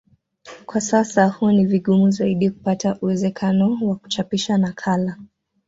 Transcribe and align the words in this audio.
Kwa 0.65 0.81
sasa 0.81 1.25
huwa 1.27 1.53
ni 1.53 1.65
vigumu 1.65 2.11
zaidi 2.11 2.49
kupata 2.49 2.97
uwezekano 3.01 3.77
wa 3.81 3.95
kuchapisha 3.95 4.57
nakala 4.57 5.17